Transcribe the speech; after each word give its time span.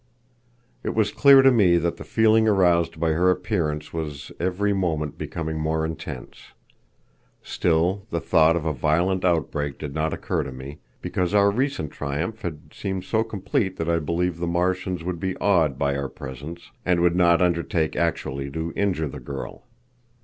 It 0.81 0.95
was 0.95 1.11
clear 1.11 1.43
to 1.43 1.51
me 1.51 1.77
that 1.77 1.97
the 1.97 2.03
feeling 2.03 2.47
aroused 2.47 2.99
by 2.99 3.11
her 3.11 3.29
appearance 3.29 3.93
was 3.93 4.31
every 4.39 4.73
moment 4.73 5.15
becoming 5.15 5.59
more 5.59 5.85
intense. 5.85 6.53
Still, 7.43 8.07
the 8.09 8.19
thought 8.19 8.55
of 8.55 8.65
a 8.65 8.73
violent 8.73 9.23
outbreak 9.23 9.77
did 9.77 9.93
not 9.93 10.11
occur 10.11 10.41
to 10.43 10.51
me, 10.51 10.79
because 11.03 11.35
our 11.35 11.51
recent 11.51 11.91
triumph 11.91 12.41
had 12.41 12.73
seemed 12.73 13.03
so 13.03 13.23
complete 13.23 13.77
that 13.77 13.91
I 13.91 13.99
believed 13.99 14.39
the 14.39 14.47
Martians 14.47 15.03
would 15.03 15.19
be 15.19 15.37
awed 15.37 15.77
by 15.77 15.95
our 15.95 16.09
presence, 16.09 16.71
and 16.83 16.99
would 17.01 17.15
not 17.15 17.39
undertake 17.39 17.95
actually 17.95 18.49
to 18.49 18.73
injure 18.75 19.07
the 19.07 19.19
girl. 19.19 19.65